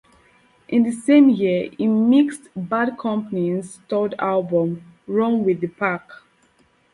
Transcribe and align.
In 0.67 0.81
the 0.81 0.91
same 0.91 1.29
year 1.29 1.69
he 1.77 1.85
mixed 1.85 2.49
Bad 2.55 2.97
Company's 2.97 3.77
third 3.87 4.15
album, 4.17 4.81
"Run 5.05 5.43
with 5.45 5.61
the 5.61 5.67
Pack". 5.67 6.09